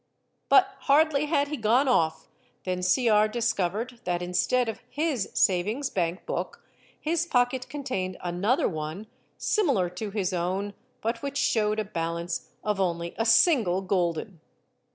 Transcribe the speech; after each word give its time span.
But 0.49 0.65
hardly 0.79 1.25
had 1.27 1.49
he 1.49 1.57
gone 1.57 1.87
off 1.87 2.27
than 2.63 2.81
Cr... 2.81 3.27
discovered 3.27 4.01
that 4.03 4.23
instead 4.23 4.67
of 4.67 4.81
his 4.89 5.29
savings 5.35 5.91
bank 5.91 6.25
book 6.25 6.63
his 6.99 7.27
pocket 7.27 7.69
contained 7.69 8.17
another 8.23 8.67
one, 8.67 9.05
similar 9.37 9.91
to 9.91 10.09
his 10.09 10.33
own, 10.33 10.73
but 11.03 11.21
which 11.21 11.37
showed 11.37 11.77
a 11.77 11.85
balance 11.85 12.49
of 12.63 12.79
only 12.79 13.13
a 13.19 13.27
single 13.27 13.83
gulden. 13.83 14.39